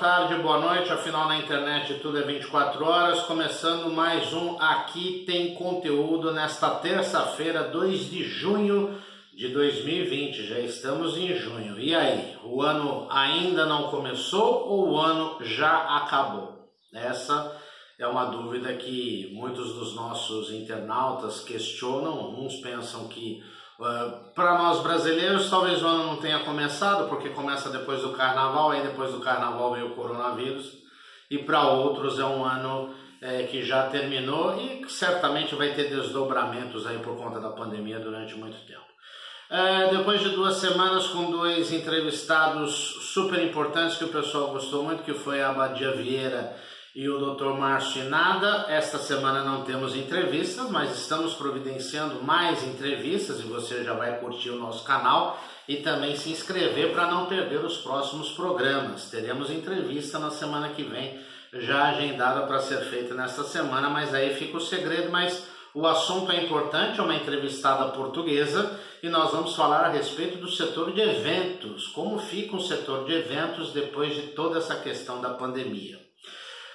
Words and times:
tarde, 0.00 0.34
boa 0.36 0.58
noite. 0.58 0.90
Afinal, 0.90 1.28
na 1.28 1.36
internet 1.36 1.98
tudo 2.00 2.18
é 2.18 2.22
24 2.22 2.82
horas. 2.82 3.20
Começando 3.24 3.92
mais 3.92 4.32
um 4.32 4.56
Aqui 4.58 5.24
Tem 5.26 5.54
Conteúdo 5.54 6.32
nesta 6.32 6.70
terça-feira, 6.76 7.64
2 7.64 8.08
de 8.08 8.24
junho 8.24 8.98
de 9.36 9.48
2020. 9.48 10.46
Já 10.46 10.58
estamos 10.58 11.18
em 11.18 11.34
junho. 11.34 11.78
E 11.78 11.94
aí, 11.94 12.34
o 12.42 12.62
ano 12.62 13.08
ainda 13.10 13.66
não 13.66 13.90
começou 13.90 14.70
ou 14.70 14.92
o 14.92 14.98
ano 14.98 15.36
já 15.42 15.98
acabou? 15.98 16.66
Essa 16.94 17.54
é 17.98 18.06
uma 18.06 18.24
dúvida 18.24 18.72
que 18.72 19.30
muitos 19.34 19.74
dos 19.74 19.94
nossos 19.94 20.50
internautas 20.50 21.44
questionam. 21.44 22.40
Uns 22.40 22.56
pensam 22.62 23.06
que 23.06 23.42
Uh, 23.80 24.30
para 24.34 24.58
nós 24.58 24.82
brasileiros, 24.82 25.48
talvez 25.48 25.82
o 25.82 25.86
ano 25.86 26.04
não 26.04 26.16
tenha 26.18 26.40
começado, 26.40 27.08
porque 27.08 27.30
começa 27.30 27.70
depois 27.70 28.02
do 28.02 28.10
carnaval, 28.10 28.72
aí 28.72 28.82
depois 28.82 29.10
do 29.10 29.20
carnaval 29.20 29.72
veio 29.72 29.86
o 29.86 29.94
coronavírus, 29.94 30.80
e 31.30 31.38
para 31.38 31.62
outros 31.62 32.18
é 32.18 32.24
um 32.26 32.44
ano 32.44 32.94
é, 33.22 33.44
que 33.44 33.62
já 33.62 33.88
terminou 33.88 34.60
e 34.60 34.86
certamente 34.86 35.54
vai 35.54 35.72
ter 35.72 35.88
desdobramentos 35.88 36.86
aí 36.86 36.98
por 36.98 37.16
conta 37.16 37.40
da 37.40 37.48
pandemia 37.48 37.98
durante 37.98 38.34
muito 38.34 38.58
tempo. 38.66 38.90
É, 39.48 39.88
depois 39.88 40.20
de 40.20 40.28
duas 40.28 40.56
semanas 40.56 41.06
com 41.08 41.30
dois 41.30 41.72
entrevistados 41.72 42.72
super 43.14 43.42
importantes 43.42 43.96
que 43.96 44.04
o 44.04 44.08
pessoal 44.08 44.48
gostou 44.48 44.82
muito, 44.82 45.02
que 45.02 45.14
foi 45.14 45.42
a 45.42 45.50
Abadia 45.50 45.92
Vieira 45.92 46.54
e 46.94 47.08
o 47.08 47.34
Dr. 47.34 47.56
Márcio 47.58 48.04
Nada. 48.04 48.66
Esta 48.68 48.98
semana 48.98 49.44
não 49.44 49.62
temos 49.62 49.94
entrevistas, 49.94 50.68
mas 50.70 50.96
estamos 50.96 51.34
providenciando 51.34 52.22
mais 52.22 52.64
entrevistas 52.64 53.40
e 53.40 53.44
você 53.44 53.84
já 53.84 53.94
vai 53.94 54.18
curtir 54.18 54.50
o 54.50 54.58
nosso 54.58 54.84
canal 54.84 55.40
e 55.68 55.76
também 55.76 56.16
se 56.16 56.30
inscrever 56.30 56.92
para 56.92 57.06
não 57.06 57.26
perder 57.26 57.64
os 57.64 57.78
próximos 57.78 58.30
programas. 58.32 59.08
Teremos 59.08 59.50
entrevista 59.50 60.18
na 60.18 60.30
semana 60.30 60.70
que 60.70 60.82
vem, 60.82 61.20
já 61.52 61.90
agendada 61.90 62.46
para 62.46 62.60
ser 62.60 62.80
feita 62.86 63.14
nesta 63.14 63.44
semana, 63.44 63.88
mas 63.88 64.12
aí 64.12 64.34
fica 64.34 64.56
o 64.56 64.60
segredo, 64.60 65.12
mas 65.12 65.48
o 65.72 65.86
assunto 65.86 66.32
é 66.32 66.42
importante, 66.42 66.98
é 66.98 67.02
uma 67.02 67.14
entrevistada 67.14 67.92
portuguesa 67.92 68.78
e 69.00 69.08
nós 69.08 69.30
vamos 69.30 69.54
falar 69.54 69.84
a 69.84 69.90
respeito 69.90 70.38
do 70.38 70.50
setor 70.50 70.92
de 70.92 71.00
eventos, 71.00 71.86
como 71.88 72.18
fica 72.18 72.56
o 72.56 72.60
setor 72.60 73.04
de 73.04 73.12
eventos 73.12 73.72
depois 73.72 74.12
de 74.12 74.22
toda 74.28 74.58
essa 74.58 74.74
questão 74.80 75.20
da 75.20 75.30
pandemia. 75.30 76.09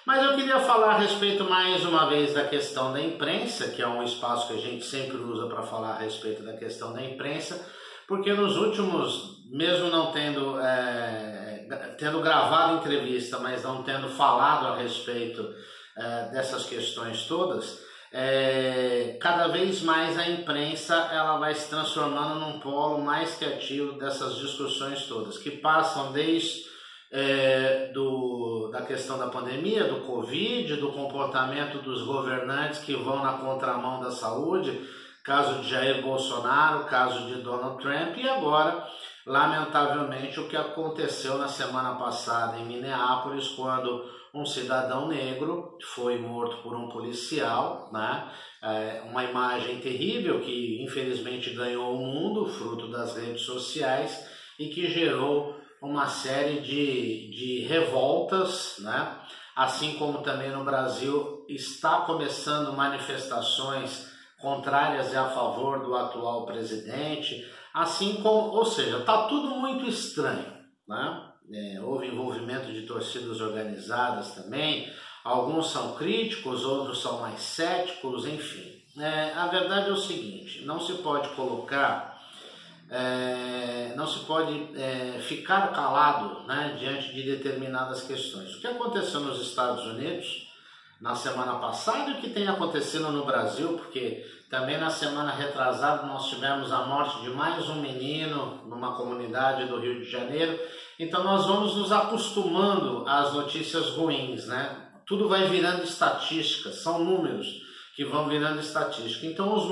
Mas 0.05 0.23
eu 0.23 0.35
queria 0.35 0.59
falar 0.59 0.91
a 0.91 0.97
respeito 0.99 1.43
mais 1.45 1.83
uma 1.83 2.07
vez 2.07 2.31
da 2.31 2.45
questão 2.45 2.93
da 2.93 3.01
imprensa, 3.01 3.69
que 3.69 3.81
é 3.81 3.87
um 3.87 4.03
espaço 4.03 4.47
que 4.47 4.53
a 4.53 4.61
gente 4.61 4.85
sempre 4.85 5.17
usa 5.17 5.47
para 5.47 5.63
falar 5.63 5.93
a 5.93 5.97
respeito 5.97 6.43
da 6.43 6.53
questão 6.53 6.93
da 6.93 7.03
imprensa, 7.03 7.67
porque 8.07 8.31
nos 8.31 8.55
últimos, 8.55 9.43
mesmo 9.49 9.89
não 9.89 10.11
tendo, 10.11 10.59
é, 10.59 11.95
tendo 11.97 12.21
gravado 12.21 12.75
entrevista, 12.75 13.39
mas 13.39 13.63
não 13.63 13.81
tendo 13.81 14.07
falado 14.09 14.67
a 14.67 14.77
respeito 14.77 15.43
é, 15.97 16.29
dessas 16.29 16.67
questões 16.67 17.23
todas, 17.23 17.83
é, 18.13 19.17
cada 19.19 19.47
vez 19.47 19.81
mais 19.81 20.19
a 20.19 20.29
imprensa 20.29 20.93
ela 21.11 21.39
vai 21.39 21.55
se 21.55 21.67
transformando 21.67 22.41
num 22.41 22.59
polo 22.59 23.03
mais 23.03 23.33
criativo 23.37 23.97
dessas 23.97 24.35
discussões 24.35 25.07
todas, 25.07 25.39
que 25.39 25.49
passam 25.49 26.11
desde 26.11 26.74
é, 27.15 27.91
do, 27.93 28.67
da 28.73 28.81
questão 28.81 29.17
da 29.17 29.27
pandemia, 29.27 29.85
do 29.85 30.01
Covid, 30.01 30.75
do 30.75 30.91
comportamento 30.91 31.77
dos 31.77 32.03
governantes 32.03 32.79
que 32.79 32.93
vão 32.93 33.23
na 33.23 33.37
contramão 33.37 34.01
da 34.01 34.11
saúde, 34.11 34.81
caso 35.23 35.61
de 35.61 35.69
Jair 35.69 36.01
Bolsonaro, 36.01 36.83
caso 36.83 37.25
de 37.25 37.35
Donald 37.35 37.81
Trump, 37.81 38.17
e 38.17 38.27
agora, 38.27 38.85
lamentavelmente, 39.25 40.41
o 40.41 40.49
que 40.49 40.57
aconteceu 40.57 41.37
na 41.37 41.47
semana 41.47 41.95
passada 41.95 42.57
em 42.57 42.65
Minneapolis, 42.65 43.47
quando 43.47 44.03
um 44.33 44.45
cidadão 44.45 45.07
negro 45.07 45.77
foi 45.93 46.17
morto 46.17 46.57
por 46.57 46.75
um 46.75 46.89
policial, 46.89 47.89
né? 47.93 48.29
É 48.61 49.03
uma 49.09 49.23
imagem 49.23 49.79
terrível 49.79 50.41
que 50.41 50.83
infelizmente 50.83 51.51
ganhou 51.51 51.95
o 51.95 52.05
mundo, 52.05 52.45
fruto 52.45 52.89
das 52.89 53.15
redes 53.15 53.43
sociais, 53.43 54.27
e 54.59 54.67
que 54.67 54.87
gerou 54.87 55.54
uma 55.85 56.07
série 56.07 56.61
de, 56.61 57.29
de 57.29 57.65
revoltas, 57.67 58.75
né? 58.79 59.19
assim 59.55 59.93
como 59.93 60.21
também 60.21 60.51
no 60.51 60.65
Brasil 60.65 61.45
está 61.47 62.01
começando 62.01 62.75
manifestações 62.75 64.13
contrárias 64.41 65.13
e 65.13 65.15
a 65.15 65.29
favor 65.29 65.79
do 65.79 65.95
atual 65.95 66.45
presidente, 66.45 67.49
assim 67.73 68.15
como, 68.21 68.49
ou 68.49 68.65
seja, 68.65 68.99
está 68.99 69.27
tudo 69.27 69.51
muito 69.51 69.85
estranho, 69.85 70.53
né? 70.87 71.31
É, 71.51 71.79
houve 71.79 72.07
envolvimento 72.07 72.71
de 72.73 72.87
torcidas 72.87 73.39
organizadas 73.39 74.33
também, 74.33 74.91
alguns 75.23 75.69
são 75.69 75.95
críticos, 75.95 76.65
outros 76.65 77.01
são 77.01 77.21
mais 77.21 77.39
céticos, 77.39 78.25
enfim. 78.25 78.81
É, 78.97 79.31
a 79.33 79.47
verdade 79.47 79.89
é 79.89 79.93
o 79.93 79.97
seguinte: 79.97 80.65
não 80.65 80.79
se 80.79 80.93
pode 80.93 81.29
colocar 81.29 82.14
é, 82.89 83.93
não 83.95 84.07
se 84.07 84.19
pode 84.25 84.69
é, 84.75 85.19
ficar 85.21 85.71
calado 85.71 86.45
né, 86.47 86.75
diante 86.79 87.13
de 87.13 87.23
determinadas 87.23 88.03
questões. 88.03 88.55
O 88.55 88.61
que 88.61 88.67
aconteceu 88.67 89.21
nos 89.21 89.41
Estados 89.41 89.85
Unidos 89.85 90.45
na 91.01 91.15
semana 91.15 91.55
passada 91.55 92.11
e 92.11 92.13
o 92.13 92.21
que 92.21 92.29
tem 92.29 92.47
acontecido 92.47 93.11
no 93.11 93.25
Brasil, 93.25 93.73
porque 93.73 94.25
também 94.49 94.77
na 94.77 94.89
semana 94.89 95.31
retrasada 95.31 96.05
nós 96.05 96.29
tivemos 96.29 96.71
a 96.71 96.85
morte 96.85 97.21
de 97.21 97.29
mais 97.29 97.67
um 97.67 97.81
menino 97.81 98.61
numa 98.65 98.95
comunidade 98.95 99.65
do 99.65 99.79
Rio 99.79 99.99
de 99.99 100.09
Janeiro. 100.09 100.57
Então 100.97 101.23
nós 101.23 101.45
vamos 101.45 101.75
nos 101.75 101.91
acostumando 101.91 103.03
às 103.07 103.33
notícias 103.33 103.89
ruins, 103.89 104.45
né? 104.47 104.83
Tudo 105.05 105.27
vai 105.27 105.47
virando 105.47 105.83
estatística, 105.83 106.71
são 106.71 107.03
números 107.03 107.64
que 107.95 108.03
vão 108.03 108.27
virando 108.27 108.59
estatística. 108.59 109.25
Então, 109.25 109.53
os, 109.53 109.65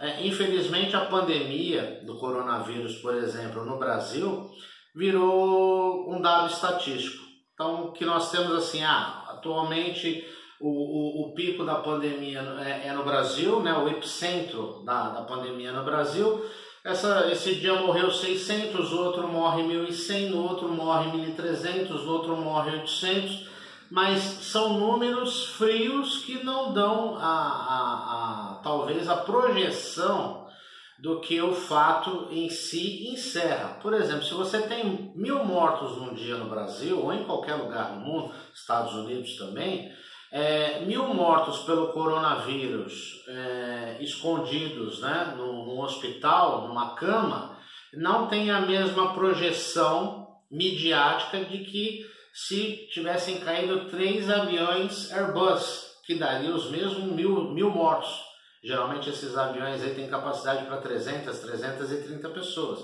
é, 0.00 0.26
infelizmente, 0.26 0.96
a 0.96 1.04
pandemia 1.04 2.00
do 2.04 2.16
coronavírus, 2.16 2.96
por 2.96 3.14
exemplo, 3.14 3.66
no 3.66 3.78
Brasil, 3.78 4.50
virou 4.94 6.10
um 6.10 6.20
dado 6.20 6.50
estatístico. 6.50 7.22
Então, 7.52 7.92
que 7.92 8.04
nós 8.04 8.30
temos 8.30 8.52
assim, 8.52 8.82
ah, 8.82 9.26
atualmente 9.28 10.26
o, 10.58 10.68
o, 10.68 11.26
o 11.26 11.34
pico 11.34 11.64
da 11.64 11.76
pandemia 11.76 12.40
é, 12.64 12.88
é, 12.88 12.92
no 12.94 13.04
Brasil, 13.04 13.60
né, 13.60 13.74
o 13.74 13.88
epicentro 13.88 14.82
da, 14.84 15.10
da 15.10 15.22
pandemia 15.22 15.72
no 15.72 15.84
Brasil. 15.84 16.44
Essa, 16.82 17.30
esse 17.30 17.56
dia 17.56 17.74
morreu 17.74 18.10
600, 18.10 18.92
o 18.92 19.02
outro 19.02 19.28
morre 19.28 19.62
1.100, 19.62 20.30
no 20.30 20.42
outro 20.44 20.68
morre 20.68 21.10
1.300, 21.10 21.90
no 21.90 22.12
outro 22.12 22.36
morre 22.36 22.70
800 22.78 23.55
mas 23.90 24.20
são 24.20 24.78
números 24.78 25.46
frios 25.56 26.24
que 26.24 26.42
não 26.42 26.72
dão 26.72 27.16
a, 27.16 27.20
a, 27.20 28.52
a, 28.52 28.60
talvez 28.62 29.08
a 29.08 29.16
projeção 29.16 30.46
do 30.98 31.20
que 31.20 31.40
o 31.40 31.52
fato 31.52 32.28
em 32.30 32.48
si 32.48 33.08
encerra. 33.08 33.78
Por 33.82 33.92
exemplo, 33.92 34.24
se 34.24 34.34
você 34.34 34.62
tem 34.62 35.12
mil 35.14 35.44
mortos 35.44 35.98
num 35.98 36.14
dia 36.14 36.36
no 36.36 36.48
Brasil 36.48 36.98
ou 36.98 37.12
em 37.12 37.24
qualquer 37.24 37.54
lugar 37.54 37.92
no 37.92 38.00
mundo, 38.00 38.34
Estados 38.54 38.94
Unidos 38.94 39.36
também, 39.36 39.92
é, 40.32 40.80
mil 40.80 41.14
mortos 41.14 41.60
pelo 41.60 41.92
coronavírus 41.92 43.22
é, 43.28 43.98
escondidos 44.00 45.00
né, 45.00 45.34
num, 45.36 45.66
num 45.66 45.80
hospital, 45.80 46.66
numa 46.66 46.94
cama, 46.94 47.56
não 47.94 48.26
tem 48.26 48.50
a 48.50 48.60
mesma 48.60 49.14
projeção 49.14 50.26
midiática 50.50 51.44
de 51.44 51.58
que 51.58 52.15
se 52.36 52.86
tivessem 52.92 53.40
caído 53.40 53.88
três 53.88 54.28
aviões 54.28 55.10
Airbus, 55.10 55.86
que 56.04 56.16
daria 56.16 56.54
os 56.54 56.70
mesmos 56.70 57.04
mil, 57.04 57.50
mil 57.54 57.70
mortos. 57.70 58.10
Geralmente 58.62 59.08
esses 59.08 59.38
aviões 59.38 59.82
aí 59.82 59.94
têm 59.94 60.06
capacidade 60.06 60.66
para 60.66 60.76
300, 60.76 61.38
330 61.38 62.28
pessoas. 62.28 62.80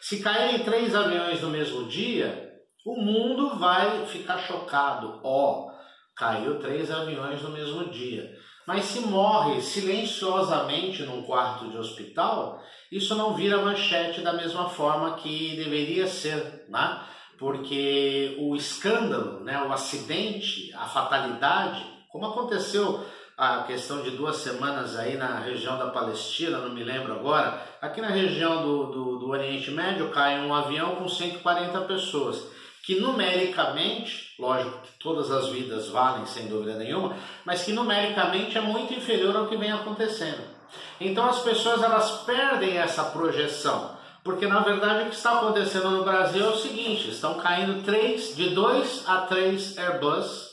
Se 0.00 0.20
caírem 0.20 0.64
três 0.64 0.92
aviões 0.92 1.40
no 1.40 1.50
mesmo 1.50 1.86
dia, 1.86 2.52
o 2.84 3.00
mundo 3.00 3.56
vai 3.56 4.04
ficar 4.06 4.38
chocado. 4.38 5.20
Ó, 5.22 5.68
oh, 5.68 5.70
caiu 6.16 6.58
três 6.58 6.90
aviões 6.90 7.40
no 7.42 7.50
mesmo 7.50 7.88
dia. 7.88 8.28
Mas 8.66 8.86
se 8.86 9.00
morre 9.02 9.60
silenciosamente 9.60 11.04
num 11.04 11.22
quarto 11.22 11.70
de 11.70 11.78
hospital, 11.78 12.60
isso 12.90 13.14
não 13.14 13.34
vira 13.34 13.62
manchete 13.62 14.20
da 14.20 14.32
mesma 14.32 14.68
forma 14.68 15.14
que 15.14 15.54
deveria 15.54 16.08
ser, 16.08 16.66
né? 16.68 17.06
Porque 17.38 18.36
o 18.38 18.56
escândalo, 18.56 19.40
né, 19.40 19.62
o 19.62 19.72
acidente, 19.72 20.72
a 20.74 20.86
fatalidade, 20.86 21.84
como 22.10 22.26
aconteceu 22.26 23.04
a 23.36 23.64
questão 23.64 24.00
de 24.00 24.12
duas 24.12 24.36
semanas 24.38 24.96
aí 24.96 25.16
na 25.16 25.38
região 25.40 25.76
da 25.78 25.88
Palestina, 25.88 26.58
não 26.58 26.70
me 26.70 26.82
lembro 26.82 27.12
agora, 27.12 27.62
aqui 27.82 28.00
na 28.00 28.08
região 28.08 28.62
do, 28.62 28.86
do, 28.86 29.18
do 29.18 29.28
Oriente 29.28 29.70
Médio 29.70 30.10
cai 30.10 30.40
um 30.40 30.54
avião 30.54 30.96
com 30.96 31.06
140 31.06 31.78
pessoas, 31.82 32.42
que 32.82 32.98
numericamente, 32.98 34.34
lógico 34.38 34.78
que 34.78 34.98
todas 34.98 35.30
as 35.30 35.48
vidas 35.48 35.88
valem 35.88 36.24
sem 36.24 36.46
dúvida 36.46 36.78
nenhuma, 36.78 37.14
mas 37.44 37.62
que 37.62 37.72
numericamente 37.72 38.56
é 38.56 38.60
muito 38.60 38.94
inferior 38.94 39.36
ao 39.36 39.48
que 39.48 39.56
vem 39.56 39.72
acontecendo. 39.72 40.56
Então 40.98 41.28
as 41.28 41.40
pessoas 41.40 41.82
elas 41.82 42.22
perdem 42.22 42.78
essa 42.78 43.04
projeção 43.04 43.95
Porque 44.26 44.48
na 44.48 44.58
verdade 44.58 45.04
o 45.04 45.08
que 45.10 45.14
está 45.14 45.36
acontecendo 45.38 45.88
no 45.88 46.04
Brasil 46.04 46.44
é 46.44 46.48
o 46.48 46.56
seguinte: 46.56 47.10
estão 47.10 47.34
caindo 47.34 47.84
três, 47.84 48.34
de 48.34 48.50
dois 48.50 49.08
a 49.08 49.20
três 49.20 49.78
Airbus, 49.78 50.48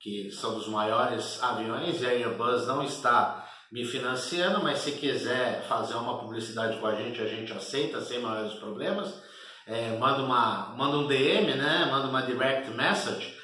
que 0.00 0.30
são 0.30 0.56
os 0.56 0.68
maiores 0.68 1.42
aviões, 1.42 2.00
e 2.00 2.06
a 2.06 2.10
Airbus 2.10 2.68
não 2.68 2.84
está 2.84 3.44
me 3.72 3.84
financiando, 3.84 4.62
mas 4.62 4.78
se 4.78 4.92
quiser 4.92 5.64
fazer 5.64 5.94
uma 5.94 6.18
publicidade 6.18 6.78
com 6.78 6.86
a 6.86 6.94
gente, 6.94 7.20
a 7.20 7.26
gente 7.26 7.52
aceita 7.52 8.00
sem 8.00 8.20
maiores 8.20 8.54
problemas. 8.54 9.20
É, 9.66 9.96
manda, 9.98 10.22
uma, 10.22 10.72
manda 10.76 10.96
um 10.96 11.06
DM, 11.06 11.54
né? 11.54 11.88
manda 11.90 12.08
uma 12.08 12.22
direct 12.22 12.70
message. 12.70 13.36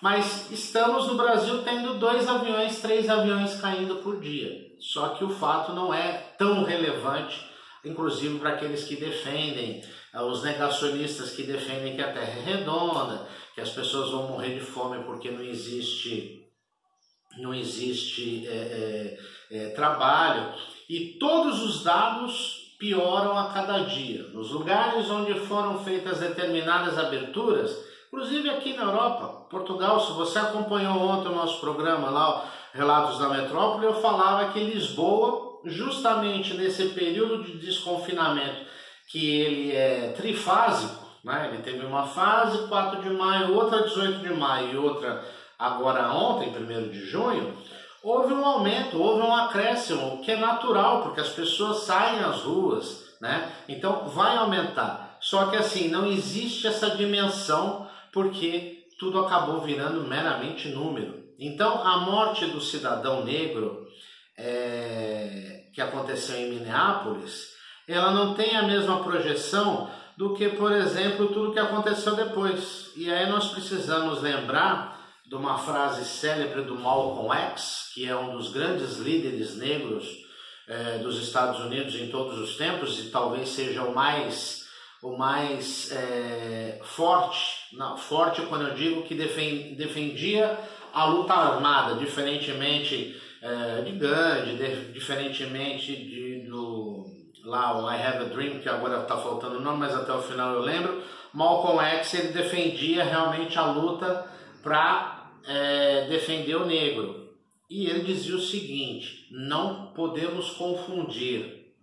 Mas 0.00 0.50
estamos 0.50 1.06
no 1.06 1.16
Brasil 1.16 1.62
tendo 1.62 1.94
dois 1.94 2.28
aviões, 2.28 2.80
três 2.80 3.08
aviões 3.08 3.60
caindo 3.60 3.96
por 3.96 4.20
dia. 4.20 4.50
Só 4.80 5.10
que 5.10 5.24
o 5.24 5.30
fato 5.30 5.72
não 5.72 5.94
é 5.94 6.34
tão 6.36 6.64
relevante 6.64 7.51
inclusive 7.84 8.38
para 8.38 8.50
aqueles 8.50 8.84
que 8.84 8.96
defendem, 8.96 9.82
eh, 10.14 10.22
os 10.22 10.42
negacionistas 10.42 11.30
que 11.30 11.42
defendem 11.42 11.96
que 11.96 12.02
a 12.02 12.12
Terra 12.12 12.38
é 12.38 12.42
redonda, 12.42 13.26
que 13.54 13.60
as 13.60 13.70
pessoas 13.70 14.10
vão 14.10 14.28
morrer 14.28 14.54
de 14.54 14.60
fome 14.60 15.04
porque 15.04 15.30
não 15.30 15.42
existe 15.42 16.40
não 17.38 17.54
existe 17.54 18.46
é, 18.46 19.18
é, 19.50 19.56
é, 19.56 19.68
trabalho 19.70 20.52
e 20.88 21.16
todos 21.18 21.62
os 21.62 21.82
dados 21.82 22.76
pioram 22.78 23.38
a 23.38 23.52
cada 23.52 23.78
dia. 23.84 24.24
Nos 24.34 24.50
lugares 24.50 25.08
onde 25.08 25.32
foram 25.40 25.82
feitas 25.82 26.18
determinadas 26.18 26.98
aberturas, 26.98 27.74
inclusive 28.08 28.50
aqui 28.50 28.74
na 28.74 28.82
Europa, 28.82 29.46
Portugal, 29.48 30.00
se 30.00 30.12
você 30.12 30.40
acompanhou 30.40 30.98
ontem 30.98 31.28
o 31.28 31.34
nosso 31.34 31.60
programa 31.60 32.10
lá, 32.10 32.52
Relatos 32.72 33.18
da 33.18 33.28
Metrópole, 33.28 33.84
eu 33.84 34.00
falava 34.00 34.52
que 34.52 34.58
Lisboa 34.58 35.52
justamente 35.64 36.54
nesse 36.54 36.86
período 36.88 37.44
de 37.44 37.58
desconfinamento, 37.58 38.66
que 39.08 39.40
ele 39.40 39.76
é 39.76 40.12
trifásico, 40.16 41.04
né? 41.24 41.50
ele 41.52 41.62
teve 41.62 41.84
uma 41.84 42.06
fase 42.06 42.66
4 42.66 43.02
de 43.02 43.10
maio, 43.10 43.54
outra 43.54 43.82
18 43.82 44.20
de 44.20 44.32
maio 44.32 44.72
e 44.72 44.76
outra 44.76 45.22
agora 45.58 46.12
ontem, 46.12 46.48
1 46.48 46.88
de 46.88 47.06
junho, 47.06 47.56
houve 48.02 48.32
um 48.32 48.44
aumento, 48.44 49.00
houve 49.00 49.22
um 49.22 49.34
acréscimo, 49.34 50.22
que 50.22 50.32
é 50.32 50.36
natural, 50.36 51.02
porque 51.02 51.20
as 51.20 51.28
pessoas 51.28 51.84
saem 51.84 52.20
às 52.20 52.40
ruas, 52.40 53.16
né? 53.20 53.52
Então 53.68 54.08
vai 54.08 54.36
aumentar. 54.36 55.16
Só 55.20 55.46
que 55.46 55.56
assim, 55.56 55.88
não 55.88 56.06
existe 56.06 56.66
essa 56.66 56.90
dimensão, 56.96 57.86
porque 58.12 58.86
tudo 58.98 59.20
acabou 59.20 59.60
virando 59.60 60.00
meramente 60.00 60.68
número. 60.68 61.21
Então 61.46 61.84
a 61.84 61.98
morte 61.98 62.46
do 62.46 62.60
cidadão 62.60 63.24
negro 63.24 63.86
é, 64.38 65.64
que 65.74 65.80
aconteceu 65.80 66.36
em 66.36 66.50
Minneapolis, 66.50 67.52
ela 67.88 68.12
não 68.12 68.34
tem 68.34 68.56
a 68.56 68.62
mesma 68.62 69.02
projeção 69.02 69.90
do 70.16 70.34
que, 70.34 70.50
por 70.50 70.70
exemplo, 70.70 71.28
tudo 71.28 71.52
que 71.52 71.58
aconteceu 71.58 72.14
depois. 72.14 72.92
E 72.96 73.10
aí 73.10 73.28
nós 73.28 73.48
precisamos 73.48 74.22
lembrar 74.22 75.00
de 75.26 75.34
uma 75.34 75.58
frase 75.58 76.04
célebre 76.04 76.62
do 76.62 76.76
Malcolm 76.76 77.32
X, 77.32 77.90
que 77.92 78.06
é 78.06 78.16
um 78.16 78.36
dos 78.36 78.52
grandes 78.52 78.98
líderes 78.98 79.56
negros 79.56 80.06
é, 80.68 80.98
dos 80.98 81.20
Estados 81.20 81.58
Unidos 81.60 81.94
em 81.96 82.08
todos 82.08 82.38
os 82.38 82.56
tempos 82.56 83.00
e 83.00 83.10
talvez 83.10 83.48
seja 83.48 83.82
o 83.82 83.94
mais 83.94 84.62
o 85.02 85.16
mais 85.16 85.90
é, 85.90 86.80
forte, 86.84 87.66
não, 87.72 87.96
forte 87.96 88.40
quando 88.42 88.68
eu 88.68 88.74
digo 88.74 89.02
que 89.02 89.16
defendia 89.16 90.56
a 90.92 91.06
luta 91.06 91.32
armada, 91.32 91.96
diferentemente 91.96 93.20
é, 93.40 93.82
de 93.82 93.92
Gandhi, 93.92 94.56
de, 94.56 94.92
diferentemente 94.92 95.96
de, 95.96 96.46
do 96.48 97.04
lá 97.44 97.82
o 97.82 97.90
I 97.90 98.00
Have 98.00 98.18
a 98.18 98.28
Dream, 98.28 98.60
que 98.60 98.68
agora 98.68 99.02
está 99.02 99.16
faltando 99.16 99.58
o 99.58 99.60
nome, 99.60 99.80
mas 99.80 99.94
até 99.94 100.12
o 100.12 100.22
final 100.22 100.54
eu 100.54 100.60
lembro, 100.60 101.02
Malcolm 101.32 101.80
X 101.80 102.14
ele 102.14 102.28
defendia 102.28 103.04
realmente 103.04 103.58
a 103.58 103.72
luta 103.72 104.26
para 104.62 105.32
é, 105.46 106.06
defender 106.08 106.56
o 106.56 106.66
negro. 106.66 107.32
E 107.68 107.86
ele 107.86 108.04
dizia 108.04 108.36
o 108.36 108.40
seguinte: 108.40 109.28
não 109.30 109.92
podemos 109.92 110.50
confundir 110.50 111.74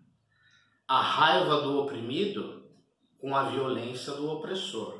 a 0.87 1.01
raiva 1.01 1.61
do 1.61 1.79
oprimido 1.79 2.63
com 3.19 3.35
a 3.35 3.43
violência 3.43 4.13
do 4.13 4.29
opressor. 4.29 4.98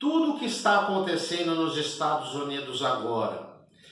Tudo 0.00 0.30
o 0.30 0.38
que 0.38 0.46
está 0.46 0.80
acontecendo 0.80 1.54
nos 1.54 1.76
Estados 1.76 2.34
Unidos 2.34 2.82
agora, 2.82 3.50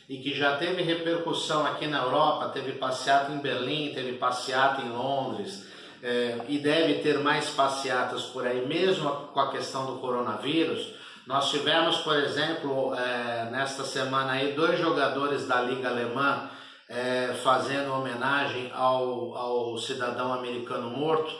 e 0.08 0.16
que 0.16 0.34
já 0.34 0.56
teve 0.56 0.82
repercussão 0.82 1.66
aqui 1.66 1.86
na 1.86 1.98
Europa, 1.98 2.48
teve 2.48 2.72
passeata 2.72 3.30
em 3.30 3.36
Berlim, 3.36 3.92
teve 3.92 4.14
passeata 4.14 4.80
em 4.80 4.88
Londres, 4.88 5.66
é, 6.02 6.38
e 6.48 6.58
deve 6.60 7.02
ter 7.02 7.18
mais 7.18 7.50
passeatas 7.50 8.22
por 8.22 8.46
aí, 8.46 8.66
mesmo 8.66 9.10
com 9.34 9.38
a 9.40 9.50
questão 9.50 9.84
do 9.84 9.98
coronavírus. 9.98 10.94
Nós 11.26 11.50
tivemos, 11.50 11.98
por 11.98 12.16
exemplo, 12.16 12.94
é, 12.94 13.50
nesta 13.50 13.84
semana 13.84 14.32
aí, 14.32 14.54
dois 14.54 14.80
jogadores 14.80 15.46
da 15.46 15.60
Liga 15.60 15.90
Alemã 15.90 16.48
é, 16.88 17.34
fazendo 17.44 17.92
homenagem 17.92 18.72
ao, 18.74 19.36
ao 19.36 19.76
cidadão 19.76 20.32
americano 20.32 20.88
morto, 20.88 21.30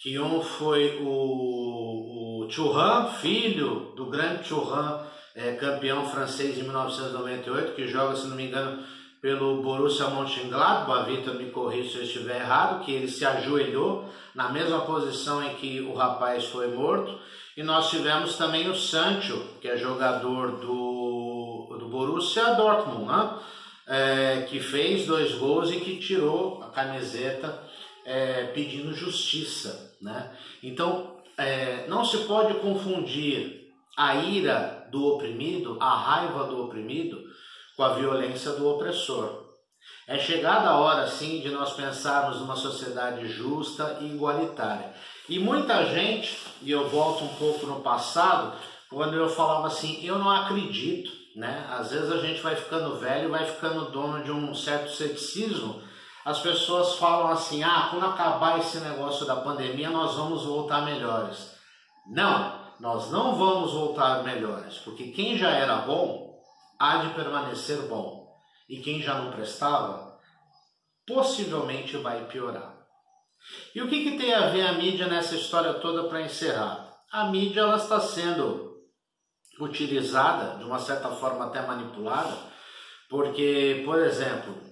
que 0.00 0.18
um 0.18 0.42
foi 0.42 0.98
o, 1.00 1.97
Churran, 2.50 3.06
filho 3.20 3.92
do 3.96 4.06
grande 4.06 4.46
Churran, 4.46 5.00
é, 5.34 5.52
campeão 5.52 6.08
francês 6.08 6.58
em 6.58 6.62
1998, 6.62 7.74
que 7.74 7.86
joga, 7.86 8.16
se 8.16 8.26
não 8.26 8.36
me 8.36 8.46
engano, 8.46 8.82
pelo 9.20 9.62
Borussia 9.62 10.08
Mönchengladbach, 10.08 11.10
Vitor 11.10 11.34
me 11.34 11.50
corrija 11.50 11.90
se 11.90 11.96
eu 11.96 12.02
estiver 12.02 12.40
errado, 12.40 12.84
que 12.84 12.92
ele 12.92 13.08
se 13.08 13.24
ajoelhou 13.24 14.08
na 14.34 14.48
mesma 14.48 14.80
posição 14.82 15.42
em 15.42 15.54
que 15.54 15.80
o 15.80 15.94
rapaz 15.94 16.44
foi 16.46 16.68
morto. 16.68 17.18
E 17.56 17.62
nós 17.62 17.90
tivemos 17.90 18.36
também 18.36 18.68
o 18.70 18.76
Sancho, 18.76 19.56
que 19.60 19.68
é 19.68 19.76
jogador 19.76 20.52
do, 20.58 21.76
do 21.78 21.88
Borussia 21.88 22.54
Dortmund, 22.54 23.06
né? 23.06 23.38
É, 23.90 24.46
que 24.48 24.60
fez 24.60 25.06
dois 25.06 25.32
gols 25.36 25.70
e 25.70 25.80
que 25.80 25.96
tirou 25.96 26.62
a 26.62 26.66
camiseta 26.66 27.58
é, 28.04 28.44
pedindo 28.54 28.94
justiça. 28.94 29.96
Né? 30.00 30.30
Então, 30.62 31.17
é, 31.38 31.86
não 31.88 32.04
se 32.04 32.18
pode 32.24 32.54
confundir 32.54 33.68
a 33.96 34.16
ira 34.16 34.88
do 34.90 35.06
oprimido, 35.06 35.76
a 35.80 35.94
raiva 35.94 36.44
do 36.44 36.64
oprimido, 36.64 37.18
com 37.76 37.84
a 37.84 37.94
violência 37.94 38.52
do 38.52 38.68
opressor. 38.68 39.46
É 40.06 40.18
chegada 40.18 40.70
a 40.70 40.78
hora, 40.78 41.06
sim, 41.06 41.40
de 41.40 41.50
nós 41.50 41.74
pensarmos 41.74 42.40
numa 42.40 42.56
sociedade 42.56 43.28
justa 43.28 43.98
e 44.00 44.06
igualitária. 44.06 44.92
E 45.28 45.38
muita 45.38 45.84
gente, 45.86 46.38
e 46.62 46.70
eu 46.70 46.88
volto 46.88 47.24
um 47.24 47.34
pouco 47.34 47.66
no 47.66 47.80
passado, 47.80 48.56
quando 48.88 49.14
eu 49.14 49.28
falava 49.28 49.66
assim, 49.66 50.04
eu 50.04 50.18
não 50.18 50.30
acredito, 50.30 51.10
né? 51.36 51.66
Às 51.70 51.90
vezes 51.90 52.10
a 52.10 52.18
gente 52.18 52.40
vai 52.40 52.56
ficando 52.56 52.96
velho, 52.96 53.30
vai 53.30 53.44
ficando 53.44 53.90
dono 53.90 54.24
de 54.24 54.32
um 54.32 54.54
certo 54.54 54.90
ceticismo. 54.90 55.82
As 56.28 56.40
pessoas 56.40 56.96
falam 56.96 57.28
assim: 57.28 57.62
ah, 57.62 57.88
quando 57.90 58.04
acabar 58.04 58.58
esse 58.58 58.78
negócio 58.80 59.24
da 59.24 59.36
pandemia, 59.36 59.88
nós 59.88 60.14
vamos 60.14 60.44
voltar 60.44 60.82
melhores. 60.82 61.54
Não, 62.06 62.70
nós 62.78 63.10
não 63.10 63.34
vamos 63.34 63.72
voltar 63.72 64.22
melhores, 64.22 64.76
porque 64.76 65.10
quem 65.12 65.38
já 65.38 65.48
era 65.48 65.76
bom 65.76 66.38
há 66.78 66.98
de 66.98 67.14
permanecer 67.14 67.80
bom, 67.88 68.30
e 68.68 68.76
quem 68.80 69.00
já 69.00 69.14
não 69.14 69.30
prestava 69.30 70.18
possivelmente 71.06 71.96
vai 71.96 72.22
piorar. 72.26 72.76
E 73.74 73.80
o 73.80 73.88
que, 73.88 74.04
que 74.04 74.18
tem 74.18 74.34
a 74.34 74.50
ver 74.50 74.66
a 74.66 74.74
mídia 74.74 75.06
nessa 75.06 75.34
história 75.34 75.72
toda 75.80 76.10
para 76.10 76.20
encerrar? 76.20 76.94
A 77.10 77.24
mídia 77.30 77.62
ela 77.62 77.76
está 77.76 77.98
sendo 78.00 78.76
utilizada, 79.58 80.58
de 80.58 80.64
uma 80.64 80.78
certa 80.78 81.08
forma 81.08 81.46
até 81.46 81.66
manipulada, 81.66 82.36
porque, 83.08 83.82
por 83.86 83.98
exemplo, 83.98 84.68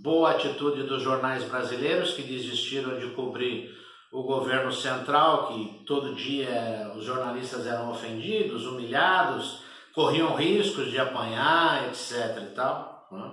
boa 0.00 0.32
atitude 0.32 0.84
dos 0.84 1.02
jornais 1.02 1.44
brasileiros 1.44 2.14
que 2.14 2.22
desistiram 2.22 2.98
de 2.98 3.08
cobrir 3.08 3.70
o 4.10 4.22
governo 4.22 4.72
central, 4.72 5.48
que 5.48 5.84
todo 5.86 6.14
dia 6.14 6.92
os 6.96 7.04
jornalistas 7.04 7.66
eram 7.66 7.90
ofendidos, 7.90 8.66
humilhados, 8.66 9.62
corriam 9.94 10.34
riscos 10.34 10.90
de 10.90 10.98
apanhar, 10.98 11.88
etc. 11.88 12.42
E 12.42 12.54
tal. 12.54 13.08
Né? 13.10 13.30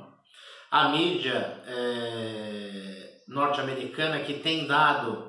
A 0.72 0.90
mídia 0.90 1.62
é, 1.68 3.22
norte-americana 3.28 4.20
que 4.20 4.36
tem 4.36 4.68
dado 4.68 5.29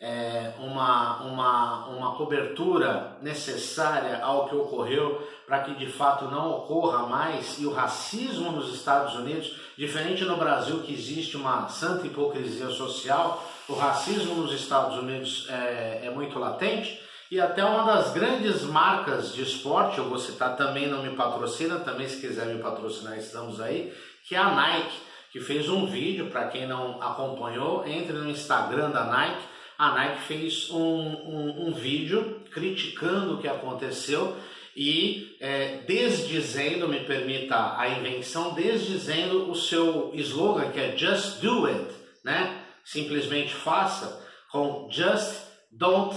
é, 0.00 0.52
uma, 0.60 1.22
uma, 1.22 1.86
uma 1.88 2.14
cobertura 2.16 3.16
necessária 3.20 4.22
ao 4.22 4.48
que 4.48 4.54
ocorreu 4.54 5.26
para 5.46 5.60
que 5.60 5.74
de 5.74 5.90
fato 5.90 6.26
não 6.26 6.50
ocorra 6.52 7.06
mais. 7.06 7.58
E 7.58 7.66
o 7.66 7.72
racismo 7.72 8.52
nos 8.52 8.72
Estados 8.72 9.14
Unidos, 9.16 9.56
diferente 9.76 10.24
no 10.24 10.36
Brasil 10.36 10.82
que 10.82 10.92
existe 10.92 11.36
uma 11.36 11.68
santa 11.68 12.06
hipocrisia 12.06 12.68
social, 12.68 13.44
o 13.68 13.74
racismo 13.74 14.36
nos 14.36 14.52
Estados 14.52 14.96
Unidos 14.96 15.46
é, 15.48 16.02
é 16.04 16.10
muito 16.10 16.38
latente. 16.38 17.00
E 17.30 17.38
até 17.40 17.62
uma 17.62 17.84
das 17.84 18.12
grandes 18.12 18.62
marcas 18.62 19.34
de 19.34 19.42
esporte, 19.42 19.98
eu 19.98 20.08
vou 20.08 20.18
citar 20.18 20.56
também, 20.56 20.86
não 20.86 21.02
me 21.02 21.14
patrocina, 21.14 21.78
também 21.80 22.08
se 22.08 22.20
quiser 22.20 22.46
me 22.46 22.62
patrocinar 22.62 23.18
estamos 23.18 23.60
aí, 23.60 23.92
que 24.26 24.34
é 24.34 24.38
a 24.38 24.50
Nike, 24.50 24.96
que 25.30 25.40
fez 25.40 25.68
um 25.68 25.84
vídeo, 25.84 26.30
para 26.30 26.48
quem 26.48 26.66
não 26.66 27.02
acompanhou, 27.02 27.86
entre 27.86 28.14
no 28.14 28.30
Instagram 28.30 28.90
da 28.90 29.04
Nike, 29.04 29.42
a 29.78 29.92
Nike 29.92 30.22
fez 30.22 30.70
um, 30.70 30.76
um, 30.80 31.68
um 31.68 31.72
vídeo 31.72 32.42
criticando 32.50 33.34
o 33.34 33.40
que 33.40 33.46
aconteceu 33.46 34.36
e 34.76 35.36
é, 35.40 35.78
desdizendo, 35.86 36.88
me 36.88 37.00
permita 37.00 37.78
a 37.78 37.88
invenção, 37.88 38.54
desdizendo 38.54 39.48
o 39.50 39.54
seu 39.54 40.10
slogan 40.14 40.72
que 40.72 40.80
é 40.80 40.96
Just 40.96 41.40
Do 41.40 41.66
It, 41.66 41.94
né? 42.24 42.64
Simplesmente 42.84 43.54
faça, 43.54 44.26
com 44.50 44.88
Just 44.90 45.42
Don't 45.70 46.16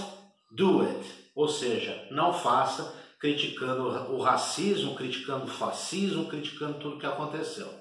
Do 0.50 0.82
It, 0.82 1.04
ou 1.34 1.48
seja, 1.48 2.06
não 2.10 2.32
faça, 2.32 3.00
criticando 3.20 3.84
o 4.12 4.20
racismo, 4.20 4.96
criticando 4.96 5.44
o 5.44 5.48
fascismo, 5.48 6.26
criticando 6.26 6.80
tudo 6.80 6.98
que 6.98 7.06
aconteceu. 7.06 7.72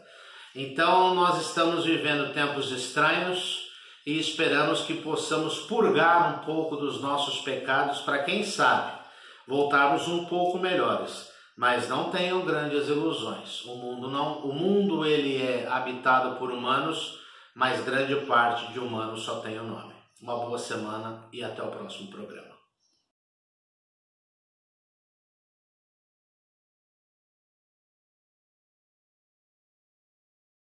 Então 0.55 1.15
nós 1.15 1.41
estamos 1.41 1.85
vivendo 1.85 2.33
tempos 2.33 2.71
estranhos 2.71 3.70
e 4.05 4.19
esperamos 4.19 4.81
que 4.81 4.95
possamos 4.95 5.59
purgar 5.59 6.35
um 6.35 6.45
pouco 6.45 6.75
dos 6.75 7.01
nossos 7.01 7.41
pecados 7.41 7.99
para 8.01 8.23
quem 8.23 8.43
sabe 8.43 9.01
voltarmos 9.47 10.07
um 10.07 10.25
pouco 10.25 10.57
melhores. 10.57 11.29
Mas 11.57 11.89
não 11.89 12.09
tenham 12.09 12.45
grandes 12.45 12.87
ilusões. 12.87 13.65
O 13.65 13.75
mundo 13.75 14.09
não, 14.09 14.39
o 14.39 14.53
mundo 14.53 15.05
ele 15.05 15.41
é 15.41 15.67
habitado 15.67 16.37
por 16.37 16.49
humanos, 16.49 17.19
mas 17.53 17.83
grande 17.83 18.15
parte 18.25 18.71
de 18.71 18.79
humanos 18.79 19.23
só 19.23 19.41
tem 19.41 19.59
o 19.59 19.63
nome. 19.63 19.93
Uma 20.21 20.37
boa 20.37 20.57
semana 20.57 21.25
e 21.31 21.43
até 21.43 21.61
o 21.61 21.67
próximo 21.67 22.09
programa. 22.09 22.50